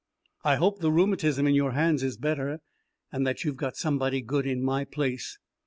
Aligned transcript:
I 0.43 0.55
hope 0.55 0.79
the 0.79 0.91
rheumatism 0.91 1.45
in 1.45 1.53
your 1.53 1.73
hands 1.73 2.01
is 2.01 2.17
better, 2.17 2.59
and 3.11 3.27
that 3.27 3.43
you 3.43 3.51
have 3.51 3.55
got 3.57 3.77
somebody 3.77 4.19
good 4.21 4.47
in 4.47 4.63
my 4.63 4.83
place. 4.83 5.37